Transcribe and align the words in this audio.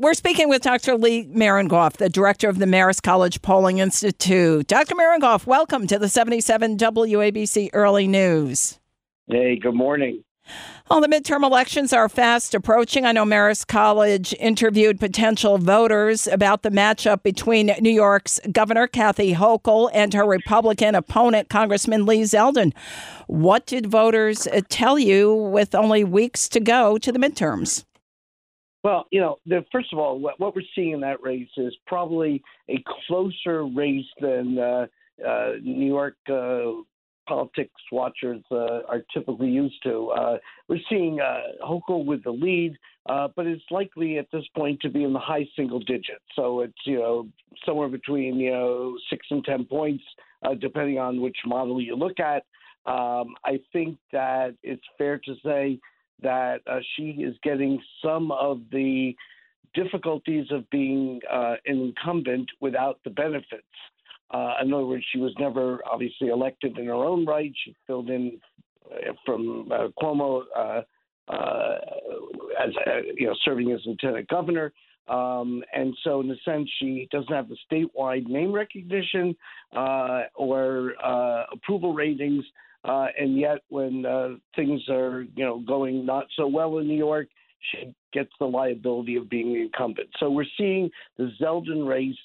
We're 0.00 0.14
speaking 0.14 0.48
with 0.48 0.62
Dr. 0.62 0.96
Lee 0.96 1.24
Miringoff, 1.26 1.94
the 1.94 2.08
director 2.08 2.48
of 2.48 2.60
the 2.60 2.66
Marist 2.66 3.02
College 3.02 3.42
Polling 3.42 3.78
Institute. 3.78 4.68
Dr. 4.68 4.94
Miringoff, 4.94 5.44
welcome 5.44 5.88
to 5.88 5.98
the 5.98 6.08
77 6.08 6.76
WABC 6.76 7.70
Early 7.72 8.06
News. 8.06 8.78
Hey, 9.26 9.56
good 9.56 9.74
morning. 9.74 10.22
Well, 10.88 11.00
the 11.00 11.08
midterm 11.08 11.42
elections 11.42 11.92
are 11.92 12.08
fast 12.08 12.54
approaching. 12.54 13.06
I 13.06 13.12
know 13.12 13.24
Marist 13.24 13.66
College 13.66 14.32
interviewed 14.38 15.00
potential 15.00 15.58
voters 15.58 16.28
about 16.28 16.62
the 16.62 16.70
matchup 16.70 17.24
between 17.24 17.74
New 17.80 17.90
York's 17.90 18.38
Governor 18.52 18.86
Kathy 18.86 19.34
Hochul 19.34 19.90
and 19.92 20.14
her 20.14 20.24
Republican 20.24 20.94
opponent, 20.94 21.48
Congressman 21.48 22.06
Lee 22.06 22.22
Zeldin. 22.22 22.72
What 23.26 23.66
did 23.66 23.86
voters 23.86 24.46
uh, 24.46 24.60
tell 24.68 24.96
you 24.96 25.34
with 25.34 25.74
only 25.74 26.04
weeks 26.04 26.48
to 26.50 26.60
go 26.60 26.98
to 26.98 27.10
the 27.10 27.18
midterms? 27.18 27.84
Well, 28.84 29.06
you 29.10 29.20
know, 29.20 29.36
the, 29.46 29.64
first 29.72 29.92
of 29.92 29.98
all, 29.98 30.18
what, 30.18 30.38
what, 30.38 30.54
we're 30.54 30.62
seeing 30.74 30.92
in 30.92 31.00
that 31.00 31.22
race 31.22 31.48
is 31.56 31.74
probably 31.86 32.42
a 32.68 32.82
closer 33.06 33.66
race 33.66 34.06
than 34.20 34.58
uh, 34.58 34.86
uh, 35.26 35.52
New 35.62 35.86
York 35.86 36.16
uh, 36.30 36.82
politics 37.28 37.74
watchers 37.90 38.42
uh, 38.52 38.82
are 38.88 39.02
typically 39.12 39.48
used 39.48 39.82
to. 39.82 40.08
Uh, 40.10 40.38
we're 40.68 40.78
seeing 40.88 41.20
uh, 41.20 41.66
Hochul 41.66 42.04
with 42.04 42.22
the 42.22 42.30
lead, 42.30 42.76
but 43.06 43.46
it's 43.46 43.62
likely 43.70 44.18
at 44.18 44.28
this 44.32 44.44
point 44.56 44.80
to 44.80 44.88
be 44.88 45.02
in 45.02 45.12
the 45.12 45.18
high 45.18 45.46
single 45.56 45.80
digits. 45.80 46.24
So 46.36 46.60
it's 46.60 46.78
you 46.86 46.98
know 46.98 47.28
somewhere 47.66 47.88
between 47.88 48.36
you 48.36 48.52
know 48.52 48.96
six 49.10 49.26
and 49.30 49.44
ten 49.44 49.64
points, 49.64 50.04
depending 50.60 50.98
on 50.98 51.20
which 51.20 51.36
model 51.44 51.80
you 51.80 51.96
look 51.96 52.20
at. 52.20 52.44
Um, 52.86 53.34
I 53.44 53.60
think 53.72 53.98
that 54.12 54.54
it's 54.62 54.84
fair 54.96 55.18
to 55.18 55.34
say 55.44 55.78
that 56.22 56.60
uh, 56.66 56.80
she 56.96 57.10
is 57.10 57.36
getting 57.42 57.80
some 58.02 58.32
of 58.32 58.60
the 58.72 59.14
difficulties 59.74 60.46
of 60.50 60.68
being 60.70 61.20
uh, 61.30 61.54
an 61.66 61.80
incumbent 61.80 62.48
without 62.60 62.98
the 63.04 63.10
benefits. 63.10 63.62
Uh, 64.30 64.54
in 64.62 64.72
other 64.72 64.84
words, 64.84 65.04
she 65.12 65.18
was 65.18 65.32
never 65.38 65.80
obviously 65.90 66.28
elected 66.28 66.76
in 66.78 66.86
her 66.86 66.94
own 66.94 67.24
right. 67.24 67.52
She 67.64 67.74
filled 67.86 68.10
in 68.10 68.38
uh, 68.90 69.12
from 69.24 69.70
uh, 69.72 69.88
Cuomo 70.00 70.42
uh, 70.56 70.82
uh, 71.30 71.78
as 72.62 72.70
you 73.16 73.26
know, 73.26 73.34
serving 73.44 73.70
as 73.72 73.80
lieutenant 73.86 74.28
governor. 74.28 74.72
Um, 75.08 75.62
and 75.74 75.94
so, 76.04 76.20
in 76.20 76.30
a 76.30 76.36
sense, 76.44 76.68
she 76.78 77.08
doesn't 77.10 77.32
have 77.32 77.48
the 77.48 77.56
statewide 77.70 78.26
name 78.26 78.52
recognition 78.52 79.34
or 79.72 80.92
approval 81.52 81.94
ratings. 81.94 82.44
And 82.84 83.38
yet, 83.38 83.58
when 83.68 84.06
uh, 84.06 84.30
things 84.56 84.82
are 84.88 85.22
you 85.36 85.44
know 85.44 85.58
going 85.60 86.06
not 86.06 86.26
so 86.36 86.46
well 86.46 86.78
in 86.78 86.88
New 86.88 86.96
York, 86.96 87.28
she 87.70 87.94
gets 88.12 88.30
the 88.38 88.46
liability 88.46 89.16
of 89.16 89.28
being 89.28 89.52
the 89.52 89.62
incumbent. 89.62 90.08
So 90.18 90.30
we're 90.30 90.44
seeing 90.56 90.90
the 91.16 91.30
Zeldin 91.40 91.86
race 91.86 92.16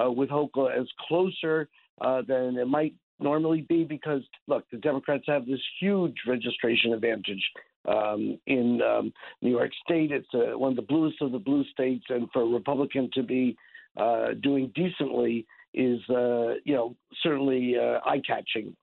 uh, 0.00 0.10
with 0.10 0.28
Hochul 0.28 0.70
as 0.76 0.86
closer 1.08 1.68
uh, 2.00 2.22
than 2.26 2.56
it 2.56 2.66
might 2.66 2.94
normally 3.18 3.62
be 3.68 3.84
because, 3.84 4.22
look, 4.46 4.64
the 4.70 4.78
Democrats 4.78 5.24
have 5.26 5.46
this 5.46 5.60
huge 5.78 6.16
registration 6.26 6.92
advantage 6.92 7.42
um, 7.86 8.38
in 8.46 8.80
um, 8.82 9.12
New 9.42 9.50
York 9.50 9.70
State. 9.84 10.10
It's 10.12 10.26
uh, 10.34 10.58
one 10.58 10.72
of 10.72 10.76
the 10.76 10.82
bluest 10.82 11.20
of 11.20 11.32
the 11.32 11.38
blue 11.38 11.64
states, 11.72 12.04
and 12.08 12.28
for 12.32 12.42
a 12.42 12.46
Republican 12.46 13.10
to 13.14 13.22
be 13.22 13.56
uh, 13.96 14.28
doing 14.42 14.72
decently 14.74 15.46
is, 15.74 16.00
uh, 16.10 16.54
you 16.64 16.74
know, 16.74 16.96
certainly 17.22 17.76
uh, 17.78 18.00
eye-catching. 18.04 18.74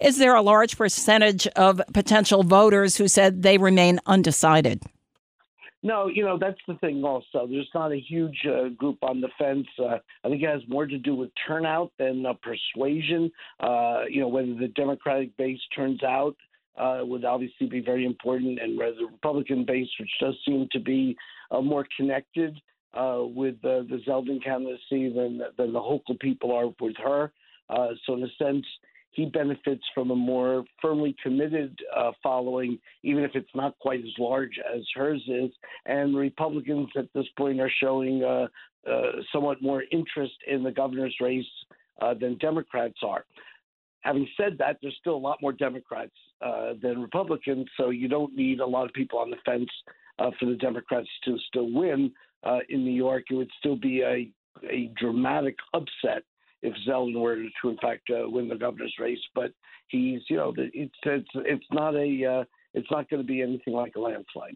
Is 0.00 0.18
there 0.18 0.34
a 0.34 0.42
large 0.42 0.76
percentage 0.76 1.46
of 1.48 1.80
potential 1.92 2.42
voters 2.42 2.96
who 2.96 3.08
said 3.08 3.42
they 3.42 3.58
remain 3.58 4.00
undecided? 4.06 4.82
No, 5.84 6.06
you 6.06 6.24
know 6.24 6.38
that's 6.38 6.60
the 6.68 6.74
thing. 6.74 7.02
Also, 7.02 7.46
there's 7.48 7.68
not 7.74 7.90
a 7.90 7.98
huge 7.98 8.46
uh, 8.46 8.68
group 8.68 8.98
on 9.02 9.20
the 9.20 9.28
fence. 9.36 9.66
Uh, 9.78 9.98
I 10.24 10.28
think 10.28 10.42
it 10.42 10.48
has 10.48 10.62
more 10.68 10.86
to 10.86 10.96
do 10.96 11.16
with 11.16 11.30
turnout 11.46 11.92
than 11.98 12.24
uh, 12.24 12.34
persuasion. 12.34 13.32
Uh, 13.58 14.02
you 14.08 14.20
know, 14.20 14.28
whether 14.28 14.54
the 14.54 14.68
Democratic 14.76 15.36
base 15.36 15.58
turns 15.74 16.04
out 16.04 16.36
uh, 16.76 17.00
would 17.02 17.24
obviously 17.24 17.66
be 17.66 17.80
very 17.80 18.06
important, 18.06 18.60
and 18.62 18.78
whether 18.78 18.94
the 18.94 19.06
Republican 19.06 19.64
base, 19.64 19.88
which 19.98 20.10
does 20.20 20.36
seem 20.46 20.68
to 20.70 20.78
be 20.78 21.16
uh, 21.50 21.60
more 21.60 21.84
connected 21.96 22.54
with 22.94 23.60
the 23.62 24.00
Zeldin 24.06 24.42
candidacy 24.44 25.12
than 25.12 25.42
than 25.58 25.72
the 25.72 25.80
Hochul 25.80 26.18
people 26.20 26.52
are 26.52 26.68
with 26.80 26.94
her. 27.02 27.32
so, 28.06 28.14
in 28.14 28.22
a 28.22 28.28
sense, 28.38 28.64
he 29.12 29.26
benefits 29.26 29.82
from 29.94 30.10
a 30.10 30.16
more 30.16 30.64
firmly 30.80 31.14
committed 31.22 31.78
uh, 31.94 32.12
following, 32.22 32.78
even 33.02 33.22
if 33.24 33.32
it's 33.34 33.54
not 33.54 33.78
quite 33.78 34.00
as 34.00 34.12
large 34.18 34.58
as 34.74 34.82
hers 34.94 35.22
is. 35.28 35.50
And 35.86 36.16
Republicans 36.16 36.88
at 36.96 37.12
this 37.14 37.26
point 37.36 37.60
are 37.60 37.70
showing 37.80 38.24
uh, 38.24 38.46
uh, 38.90 39.22
somewhat 39.32 39.62
more 39.62 39.84
interest 39.92 40.34
in 40.46 40.62
the 40.62 40.72
governor's 40.72 41.14
race 41.20 41.44
uh, 42.00 42.14
than 42.14 42.38
Democrats 42.38 42.98
are. 43.02 43.24
Having 44.00 44.28
said 44.36 44.56
that, 44.58 44.78
there's 44.82 44.96
still 44.98 45.14
a 45.14 45.16
lot 45.16 45.38
more 45.40 45.52
Democrats 45.52 46.12
uh, 46.40 46.72
than 46.82 47.00
Republicans, 47.00 47.66
so 47.76 47.90
you 47.90 48.08
don't 48.08 48.34
need 48.34 48.60
a 48.60 48.66
lot 48.66 48.86
of 48.86 48.92
people 48.94 49.18
on 49.18 49.30
the 49.30 49.36
fence 49.44 49.70
uh, 50.18 50.30
for 50.40 50.46
the 50.46 50.56
Democrats 50.56 51.08
to 51.24 51.36
still 51.46 51.70
win 51.70 52.10
in 52.68 52.84
New 52.84 52.90
York. 52.94 53.24
It 53.30 53.34
would 53.34 53.50
still 53.60 53.76
be 53.76 54.02
a 54.02 54.32
a 54.70 54.90
dramatic 54.96 55.56
upset 55.74 56.24
if 56.62 56.74
Zeldin 56.88 57.20
were 57.20 57.36
to, 57.36 57.68
in 57.68 57.76
fact, 57.78 58.08
uh, 58.10 58.28
win 58.28 58.48
the 58.48 58.56
governor's 58.56 58.94
race. 58.98 59.18
But 59.34 59.52
he's, 59.88 60.20
you 60.28 60.36
know, 60.36 60.54
it's 60.56 60.94
it's 61.04 61.28
it's 61.34 61.66
not 61.72 61.94
a 61.94 62.24
uh, 62.24 62.44
it's 62.74 62.90
not 62.90 63.08
going 63.10 63.22
to 63.22 63.26
be 63.26 63.42
anything 63.42 63.74
like 63.74 63.96
a 63.96 64.00
landslide. 64.00 64.54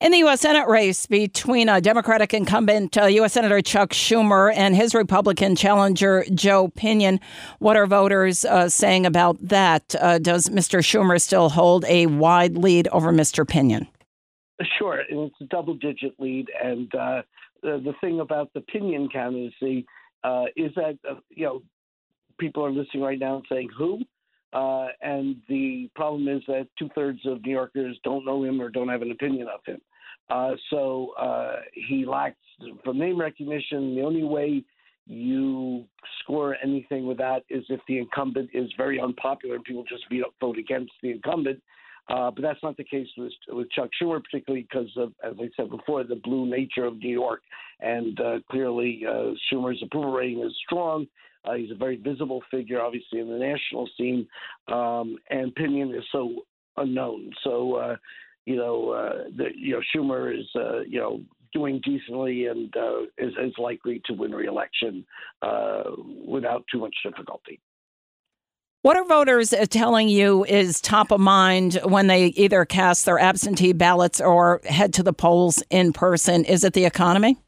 In 0.00 0.10
the 0.10 0.18
U.S. 0.18 0.42
Senate 0.42 0.68
race 0.68 1.06
between 1.06 1.68
a 1.68 1.80
Democratic 1.80 2.34
incumbent, 2.34 2.98
uh, 2.98 3.06
U.S. 3.06 3.32
Senator 3.32 3.62
Chuck 3.62 3.90
Schumer, 3.90 4.52
and 4.54 4.76
his 4.76 4.94
Republican 4.94 5.56
challenger, 5.56 6.26
Joe 6.34 6.68
Pinion, 6.68 7.20
what 7.58 7.76
are 7.76 7.86
voters 7.86 8.44
uh, 8.44 8.68
saying 8.68 9.06
about 9.06 9.38
that? 9.40 9.94
Uh, 9.98 10.18
does 10.18 10.48
Mr. 10.50 10.80
Schumer 10.80 11.18
still 11.18 11.48
hold 11.48 11.84
a 11.86 12.06
wide 12.06 12.58
lead 12.58 12.88
over 12.88 13.12
Mr. 13.12 13.48
Pinion? 13.48 13.88
Sure, 14.78 15.02
and 15.08 15.20
it's 15.20 15.40
a 15.40 15.44
double 15.44 15.74
digit 15.74 16.12
lead. 16.18 16.48
And 16.62 16.94
uh, 16.94 17.22
the, 17.62 17.80
the 17.82 17.94
thing 18.00 18.20
about 18.20 18.52
the 18.52 18.60
Pinion 18.60 19.08
candidacy 19.08 19.86
uh, 20.24 20.46
is 20.56 20.72
that 20.74 20.98
uh, 21.08 21.14
you 21.30 21.44
know 21.44 21.62
people 22.38 22.64
are 22.64 22.72
listening 22.72 23.02
right 23.02 23.18
now 23.18 23.36
and 23.36 23.44
saying 23.48 23.68
who, 23.76 24.00
uh, 24.52 24.88
and 25.02 25.36
the 25.48 25.88
problem 25.94 26.28
is 26.28 26.42
that 26.48 26.66
two 26.78 26.88
thirds 26.94 27.20
of 27.26 27.44
New 27.44 27.52
Yorkers 27.52 27.98
don't 28.02 28.24
know 28.24 28.42
him 28.42 28.60
or 28.60 28.70
don't 28.70 28.88
have 28.88 29.02
an 29.02 29.10
opinion 29.10 29.46
of 29.48 29.60
him. 29.66 29.80
Uh, 30.30 30.52
so 30.70 31.12
uh, 31.18 31.56
he 31.74 32.04
lacks 32.06 32.36
from 32.82 32.98
name 32.98 33.20
recognition. 33.20 33.94
The 33.94 34.02
only 34.02 34.24
way 34.24 34.64
you 35.06 35.84
score 36.20 36.56
anything 36.62 37.06
with 37.06 37.18
that 37.18 37.42
is 37.50 37.64
if 37.68 37.80
the 37.86 37.98
incumbent 37.98 38.50
is 38.54 38.70
very 38.76 38.98
unpopular 38.98 39.56
and 39.56 39.64
people 39.64 39.84
just 39.84 40.04
vote 40.40 40.58
against 40.58 40.92
the 41.02 41.10
incumbent. 41.10 41.60
Uh, 42.08 42.30
but 42.30 42.42
that's 42.42 42.62
not 42.62 42.76
the 42.76 42.84
case 42.84 43.08
with, 43.16 43.32
with 43.48 43.70
Chuck 43.70 43.88
Schumer, 44.00 44.22
particularly 44.22 44.66
because 44.70 44.90
of, 44.96 45.12
as 45.24 45.34
I 45.40 45.48
said 45.56 45.70
before, 45.70 46.04
the 46.04 46.16
blue 46.16 46.44
nature 46.44 46.84
of 46.84 46.98
New 46.98 47.10
York. 47.10 47.40
And 47.80 48.20
uh, 48.20 48.38
clearly, 48.50 49.04
uh, 49.08 49.32
Schumer's 49.50 49.82
approval 49.82 50.12
rating 50.12 50.42
is 50.42 50.52
strong. 50.66 51.06
Uh, 51.46 51.54
he's 51.54 51.70
a 51.70 51.74
very 51.74 51.96
visible 51.96 52.42
figure, 52.50 52.80
obviously, 52.80 53.20
in 53.20 53.28
the 53.28 53.38
national 53.38 53.88
scene. 53.96 54.26
Um, 54.68 55.16
and 55.30 55.54
Pinion 55.54 55.94
is 55.94 56.04
so 56.12 56.44
unknown. 56.76 57.30
So, 57.42 57.76
uh, 57.76 57.96
you 58.44 58.56
know, 58.56 59.24
the, 59.36 59.46
you 59.56 59.72
know, 59.72 59.80
Schumer 59.94 60.38
is, 60.38 60.46
you 60.86 61.00
know, 61.00 61.20
doing 61.54 61.80
decently 61.84 62.46
and 62.46 62.74
is, 63.16 63.32
is 63.42 63.54
likely 63.58 64.02
to 64.06 64.12
win 64.12 64.32
re-election 64.32 65.06
without 66.26 66.64
too 66.70 66.80
much 66.80 66.94
difficulty. 67.02 67.60
What 68.84 68.98
are 68.98 69.04
voters 69.06 69.54
uh, 69.54 69.64
telling 69.64 70.10
you 70.10 70.44
is 70.44 70.78
top 70.78 71.10
of 71.10 71.18
mind 71.18 71.80
when 71.84 72.06
they 72.06 72.26
either 72.26 72.66
cast 72.66 73.06
their 73.06 73.18
absentee 73.18 73.72
ballots 73.72 74.20
or 74.20 74.60
head 74.66 74.92
to 74.92 75.02
the 75.02 75.14
polls 75.14 75.62
in 75.70 75.94
person? 75.94 76.44
Is 76.44 76.64
it 76.64 76.74
the 76.74 76.84
economy? 76.84 77.38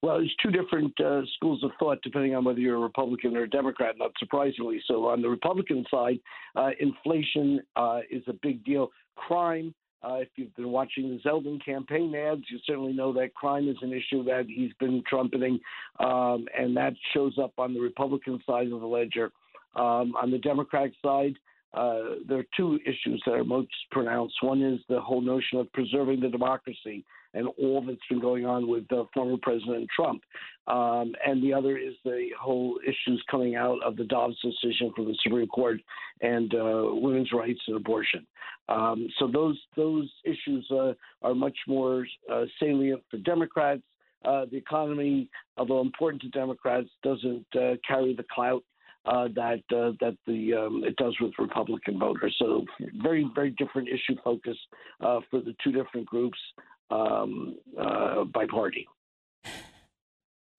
Well, 0.00 0.16
there's 0.16 0.34
two 0.42 0.50
different 0.50 0.98
uh, 1.02 1.20
schools 1.36 1.62
of 1.62 1.72
thought 1.78 1.98
depending 2.02 2.34
on 2.34 2.44
whether 2.44 2.60
you're 2.60 2.76
a 2.76 2.80
Republican 2.80 3.36
or 3.36 3.42
a 3.42 3.50
Democrat, 3.50 3.96
not 3.98 4.12
surprisingly. 4.18 4.80
So, 4.86 5.08
on 5.08 5.20
the 5.20 5.28
Republican 5.28 5.84
side, 5.90 6.18
uh, 6.56 6.70
inflation 6.80 7.60
uh, 7.76 8.00
is 8.10 8.22
a 8.26 8.32
big 8.32 8.64
deal. 8.64 8.88
Crime, 9.16 9.74
uh, 10.02 10.14
if 10.14 10.28
you've 10.36 10.56
been 10.56 10.70
watching 10.70 11.10
the 11.10 11.28
Zeldin 11.28 11.62
campaign 11.62 12.14
ads, 12.14 12.44
you 12.50 12.58
certainly 12.64 12.94
know 12.94 13.12
that 13.12 13.34
crime 13.34 13.68
is 13.68 13.76
an 13.82 13.92
issue 13.92 14.24
that 14.24 14.46
he's 14.48 14.72
been 14.80 15.02
trumpeting, 15.06 15.60
um, 16.00 16.46
and 16.58 16.74
that 16.78 16.94
shows 17.12 17.36
up 17.38 17.52
on 17.58 17.74
the 17.74 17.80
Republican 17.80 18.40
side 18.46 18.72
of 18.72 18.80
the 18.80 18.86
ledger. 18.86 19.30
Um, 19.78 20.14
on 20.16 20.30
the 20.30 20.38
Democratic 20.38 20.92
side, 21.04 21.34
uh, 21.74 22.16
there 22.26 22.38
are 22.38 22.46
two 22.56 22.78
issues 22.84 23.22
that 23.26 23.32
are 23.32 23.44
most 23.44 23.68
pronounced. 23.90 24.34
One 24.42 24.62
is 24.62 24.80
the 24.88 25.00
whole 25.00 25.20
notion 25.20 25.58
of 25.58 25.72
preserving 25.72 26.20
the 26.20 26.28
democracy. 26.28 27.04
and 27.34 27.46
all 27.58 27.84
that's 27.86 27.98
been 28.08 28.20
going 28.20 28.46
on 28.46 28.66
with 28.66 28.90
uh, 28.90 29.04
former 29.12 29.36
President 29.42 29.86
Trump. 29.94 30.22
Um, 30.66 31.14
and 31.26 31.42
the 31.42 31.52
other 31.52 31.76
is 31.76 31.92
the 32.02 32.28
whole 32.40 32.80
issues 32.82 33.22
coming 33.30 33.54
out 33.54 33.78
of 33.84 33.96
the 33.96 34.04
Dobbs 34.04 34.36
decision 34.40 34.92
from 34.96 35.04
the 35.04 35.16
Supreme 35.22 35.46
Court 35.46 35.78
and 36.22 36.52
uh, 36.54 36.84
women's 36.90 37.30
rights 37.32 37.60
and 37.66 37.76
abortion. 37.76 38.26
Um, 38.70 39.08
so 39.18 39.28
those 39.28 39.58
those 39.76 40.10
issues 40.24 40.66
uh, 40.70 40.94
are 41.22 41.34
much 41.34 41.56
more 41.66 42.06
uh, 42.32 42.44
salient 42.58 43.02
for 43.10 43.18
Democrats. 43.18 43.82
Uh, 44.24 44.46
the 44.50 44.56
economy, 44.56 45.28
although 45.58 45.80
important 45.80 46.20
to 46.22 46.28
Democrats, 46.30 46.88
doesn't 47.02 47.46
carry 47.86 48.14
the 48.14 48.24
clout 48.34 48.64
uh, 49.08 49.28
that 49.34 49.62
uh, 49.74 49.92
that 50.00 50.16
the 50.26 50.54
um, 50.54 50.84
it 50.84 50.96
does 50.96 51.16
with 51.20 51.32
Republican 51.38 51.98
voters. 51.98 52.34
So 52.38 52.64
very 53.02 53.28
very 53.34 53.50
different 53.52 53.88
issue 53.88 54.16
focus 54.22 54.56
uh, 55.00 55.20
for 55.30 55.40
the 55.40 55.54
two 55.64 55.72
different 55.72 56.06
groups 56.06 56.38
um, 56.90 57.56
uh, 57.80 58.24
by 58.24 58.46
party. 58.46 58.86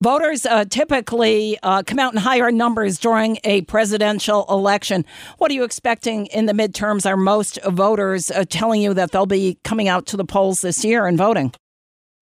Voters 0.02 0.46
uh, 0.46 0.64
typically 0.64 1.58
uh, 1.62 1.82
come 1.86 1.98
out 1.98 2.14
in 2.14 2.18
higher 2.18 2.50
numbers 2.50 2.98
during 2.98 3.38
a 3.44 3.60
presidential 3.62 4.46
election. 4.48 5.04
What 5.36 5.50
are 5.50 5.54
you 5.54 5.62
expecting 5.62 6.24
in 6.26 6.46
the 6.46 6.54
midterms? 6.54 7.04
Are 7.04 7.18
most 7.18 7.58
voters 7.66 8.32
telling 8.48 8.80
you 8.80 8.94
that 8.94 9.12
they'll 9.12 9.26
be 9.26 9.58
coming 9.62 9.88
out 9.88 10.06
to 10.06 10.16
the 10.16 10.24
polls 10.24 10.62
this 10.62 10.82
year 10.86 11.06
and 11.06 11.18
voting? 11.18 11.52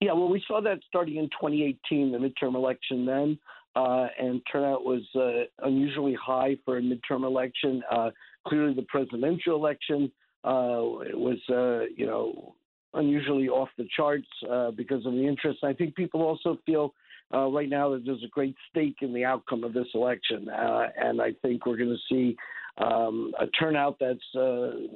Yeah, 0.01 0.13
well, 0.13 0.29
we 0.29 0.43
saw 0.47 0.61
that 0.61 0.79
starting 0.87 1.17
in 1.17 1.25
2018, 1.25 2.11
the 2.11 2.17
midterm 2.17 2.55
election 2.55 3.05
then 3.05 3.37
uh, 3.75 4.07
and 4.19 4.41
turnout 4.51 4.83
was 4.83 5.01
uh, 5.15 5.65
unusually 5.67 6.15
high 6.15 6.57
for 6.65 6.77
a 6.77 6.81
midterm 6.81 7.23
election. 7.23 7.81
Uh, 7.91 8.09
clearly, 8.47 8.73
the 8.73 8.85
presidential 8.89 9.55
election 9.55 10.11
uh, 10.43 10.81
was, 11.13 11.37
uh, 11.49 11.85
you 11.95 12.05
know, 12.05 12.55
unusually 12.93 13.47
off 13.47 13.69
the 13.77 13.87
charts 13.95 14.27
uh, 14.49 14.71
because 14.71 15.05
of 15.05 15.13
the 15.13 15.27
interest. 15.27 15.59
I 15.63 15.73
think 15.73 15.95
people 15.95 16.21
also 16.21 16.57
feel 16.65 16.93
right 17.31 17.69
now 17.69 17.91
that 17.91 18.05
there's 18.05 18.23
a 18.23 18.29
great 18.29 18.55
stake 18.69 18.97
in 19.01 19.13
the 19.13 19.23
outcome 19.23 19.63
of 19.63 19.73
this 19.73 19.87
election, 19.93 20.47
and 20.49 21.21
I 21.21 21.33
think 21.41 21.65
we're 21.65 21.77
going 21.77 21.89
to 21.89 22.13
see. 22.13 22.35
Um, 22.77 23.33
a 23.37 23.45
turnout 23.47 23.97
that's 23.99 24.19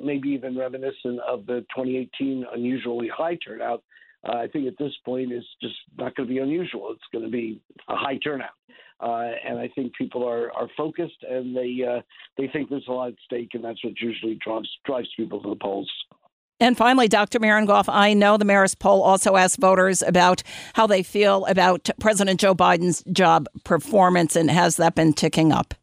maybe 0.01 0.29
even 0.29 0.57
reminiscent 0.57 1.19
of 1.27 1.45
the 1.45 1.65
2018 1.75 2.45
unusually 2.53 3.09
high 3.09 3.35
turnout 3.35 3.83
uh, 4.27 4.37
I 4.37 4.47
think 4.47 4.67
at 4.67 4.77
this 4.77 4.93
point 5.05 5.31
is 5.31 5.43
just 5.61 5.75
not 5.97 6.15
going 6.15 6.27
to 6.27 6.33
be 6.33 6.39
unusual. 6.39 6.91
It's 6.91 7.01
going 7.11 7.25
to 7.25 7.31
be 7.31 7.61
a 7.89 7.95
high 7.95 8.17
turnout, 8.17 8.51
uh, 8.99 9.31
and 9.45 9.59
I 9.59 9.69
think 9.75 9.93
people 9.95 10.27
are, 10.27 10.51
are 10.53 10.69
focused 10.77 11.23
and 11.29 11.55
they 11.55 11.83
uh, 11.85 12.01
they 12.37 12.47
think 12.47 12.69
there's 12.69 12.87
a 12.87 12.91
lot 12.91 13.09
at 13.09 13.15
stake, 13.25 13.49
and 13.53 13.63
that's 13.63 13.83
what 13.83 13.99
usually 13.99 14.37
drives 14.43 14.69
drives 14.85 15.09
people 15.17 15.41
to 15.43 15.49
the 15.49 15.55
polls. 15.55 15.91
And 16.59 16.77
finally, 16.77 17.09
Dr. 17.09 17.39
Miringoff, 17.39 17.85
I 17.89 18.13
know 18.13 18.37
the 18.37 18.45
Marist 18.45 18.79
poll 18.79 19.01
also 19.01 19.35
asked 19.35 19.57
voters 19.57 20.01
about 20.01 20.43
how 20.75 20.87
they 20.87 21.03
feel 21.03 21.45
about 21.47 21.89
President 21.99 22.39
Joe 22.39 22.55
Biden's 22.55 23.03
job 23.11 23.47
performance, 23.65 24.35
and 24.37 24.49
has 24.49 24.77
that 24.77 24.95
been 24.95 25.11
ticking 25.11 25.51
up? 25.51 25.73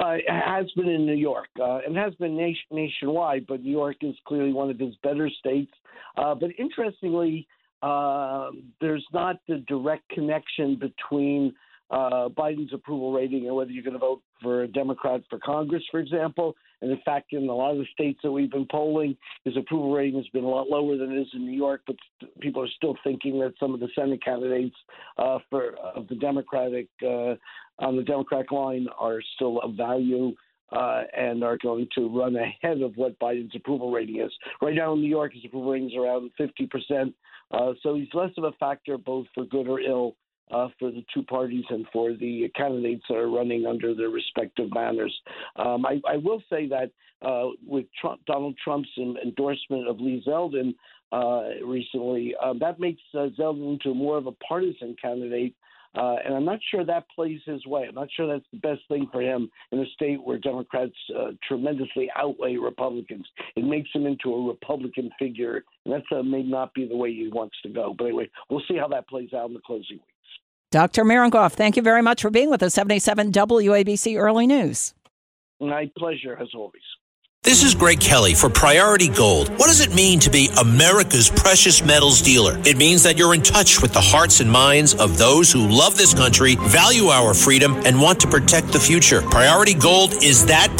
Uh, 0.00 0.16
has 0.28 0.70
been 0.72 0.88
in 0.88 1.06
New 1.06 1.14
York. 1.14 1.48
Uh, 1.62 1.80
has 1.94 2.14
been 2.16 2.36
nation- 2.36 2.66
nationwide, 2.70 3.46
but 3.46 3.62
New 3.62 3.70
York 3.70 3.96
is 4.02 4.14
clearly 4.26 4.52
one 4.52 4.70
of 4.70 4.78
his 4.78 4.94
better 5.02 5.30
states. 5.30 5.72
Uh, 6.16 6.34
but 6.34 6.50
interestingly, 6.58 7.46
uh, 7.82 8.50
there's 8.80 9.06
not 9.12 9.36
the 9.46 9.58
direct 9.68 10.08
connection 10.08 10.76
between 10.76 11.54
uh, 11.90 12.28
Biden's 12.28 12.72
approval 12.72 13.12
rating 13.12 13.46
and 13.46 13.54
whether 13.54 13.70
you're 13.70 13.82
going 13.82 13.94
to 13.94 13.98
vote 13.98 14.22
for 14.42 14.62
a 14.62 14.68
Democrat 14.68 15.20
for 15.28 15.38
Congress, 15.38 15.82
for 15.90 16.00
example. 16.00 16.54
And 16.80 16.90
in 16.90 16.98
fact, 17.04 17.32
in 17.32 17.48
a 17.48 17.54
lot 17.54 17.72
of 17.72 17.78
the 17.78 17.86
states 17.92 18.20
that 18.22 18.32
we've 18.32 18.50
been 18.50 18.66
polling, 18.70 19.16
his 19.44 19.56
approval 19.56 19.92
rating 19.92 20.16
has 20.16 20.28
been 20.28 20.44
a 20.44 20.48
lot 20.48 20.68
lower 20.68 20.96
than 20.96 21.12
it 21.12 21.20
is 21.20 21.28
in 21.34 21.44
New 21.44 21.56
York. 21.56 21.82
But 21.86 21.96
people 22.40 22.62
are 22.62 22.68
still 22.76 22.96
thinking 23.04 23.38
that 23.40 23.54
some 23.60 23.74
of 23.74 23.80
the 23.80 23.88
Senate 23.94 24.22
candidates 24.24 24.76
uh, 25.18 25.38
for 25.50 25.76
of 25.76 26.08
the 26.08 26.16
Democratic 26.16 26.88
uh, 27.02 27.34
on 27.78 27.96
the 27.96 28.02
Democratic 28.02 28.50
line 28.50 28.86
are 28.98 29.20
still 29.36 29.60
of 29.60 29.74
value. 29.74 30.32
Uh, 30.72 31.02
and 31.16 31.44
are 31.44 31.58
going 31.58 31.86
to 31.94 32.08
run 32.08 32.34
ahead 32.34 32.80
of 32.80 32.96
what 32.96 33.16
Biden's 33.20 33.54
approval 33.54 33.92
rating 33.92 34.20
is. 34.20 34.32
Right 34.60 34.74
now 34.74 34.94
in 34.94 35.02
New 35.02 35.08
York, 35.08 35.34
his 35.34 35.44
approval 35.44 35.70
rating 35.70 35.90
is 35.90 35.94
around 35.94 36.30
50%. 36.40 37.12
Uh, 37.52 37.74
so 37.82 37.94
he's 37.94 38.08
less 38.12 38.30
of 38.38 38.44
a 38.44 38.52
factor, 38.52 38.98
both 38.98 39.26
for 39.34 39.44
good 39.44 39.68
or 39.68 39.78
ill, 39.78 40.16
uh, 40.50 40.68
for 40.78 40.90
the 40.90 41.04
two 41.12 41.22
parties 41.22 41.64
and 41.70 41.86
for 41.92 42.12
the 42.12 42.50
candidates 42.54 43.04
that 43.08 43.16
are 43.16 43.30
running 43.30 43.66
under 43.66 43.94
their 43.94 44.10
respective 44.10 44.70
banners. 44.70 45.14
Um, 45.56 45.86
I, 45.86 46.00
I, 46.08 46.16
will 46.16 46.42
say 46.50 46.68
that 46.68 46.90
uh, 47.22 47.48
with 47.66 47.86
Trump, 48.00 48.20
Donald 48.26 48.56
Trump's 48.62 48.88
endorsement 48.98 49.88
of 49.88 50.00
Lee 50.00 50.22
Zeldin 50.26 50.74
uh, 51.12 51.64
recently, 51.64 52.34
uh, 52.42 52.54
that 52.60 52.78
makes 52.78 53.00
uh, 53.14 53.28
Zeldin 53.38 53.74
into 53.74 53.94
more 53.94 54.18
of 54.18 54.26
a 54.26 54.32
partisan 54.32 54.94
candidate. 55.00 55.54
Uh, 55.96 56.16
and 56.24 56.34
I'm 56.34 56.44
not 56.44 56.58
sure 56.72 56.84
that 56.84 57.04
plays 57.14 57.38
his 57.46 57.64
way. 57.66 57.84
I'm 57.88 57.94
not 57.94 58.08
sure 58.16 58.26
that's 58.26 58.44
the 58.52 58.58
best 58.58 58.80
thing 58.88 59.08
for 59.12 59.22
him 59.22 59.48
in 59.70 59.78
a 59.78 59.86
state 59.94 60.20
where 60.20 60.38
Democrats 60.38 60.92
tremendously 61.46 62.10
outweigh 62.16 62.56
Republicans. 62.56 63.24
It 63.54 63.64
makes 63.64 63.88
him 63.94 64.04
into 64.04 64.34
a 64.34 64.48
Republican 64.48 65.08
figure, 65.20 65.62
and 65.84 65.94
that 65.94 66.24
may 66.24 66.42
not 66.42 66.74
be 66.74 66.88
the 66.88 66.96
way 66.96 67.14
he 67.14 67.28
wants 67.32 67.54
to 67.62 67.68
go. 67.68 67.94
But 67.96 68.06
anyway, 68.06 68.28
we'll 68.50 68.64
see 68.66 68.76
how 68.76 68.88
that 68.88 69.06
plays 69.08 69.32
out 69.32 69.46
in 69.46 69.54
the 69.54 69.60
closing 69.64 69.98
week. 69.98 70.13
Dr. 70.74 71.04
Miringoff, 71.04 71.52
thank 71.52 71.76
you 71.76 71.82
very 71.82 72.02
much 72.02 72.20
for 72.20 72.30
being 72.30 72.50
with 72.50 72.60
us. 72.60 72.74
77 72.74 73.30
WABC 73.30 74.20
Early 74.20 74.44
News. 74.44 74.92
My 75.60 75.88
pleasure, 75.96 76.36
as 76.36 76.48
always. 76.52 76.82
This 77.44 77.62
is 77.62 77.74
Greg 77.74 78.00
Kelly 78.00 78.32
for 78.32 78.48
Priority 78.48 79.08
Gold. 79.08 79.50
What 79.50 79.66
does 79.66 79.80
it 79.80 79.94
mean 79.94 80.18
to 80.20 80.30
be 80.30 80.48
America's 80.58 81.30
precious 81.30 81.84
metals 81.84 82.22
dealer? 82.22 82.58
It 82.64 82.78
means 82.78 83.02
that 83.02 83.18
you're 83.18 83.34
in 83.34 83.42
touch 83.42 83.82
with 83.82 83.92
the 83.92 84.00
hearts 84.00 84.40
and 84.40 84.50
minds 84.50 84.94
of 84.94 85.18
those 85.18 85.52
who 85.52 85.68
love 85.68 85.96
this 85.96 86.14
country, 86.14 86.56
value 86.56 87.08
our 87.08 87.34
freedom, 87.34 87.74
and 87.84 88.00
want 88.00 88.18
to 88.20 88.26
protect 88.26 88.72
the 88.72 88.80
future. 88.80 89.20
Priority 89.20 89.74
Gold 89.74 90.24
is 90.24 90.46
that 90.46 90.73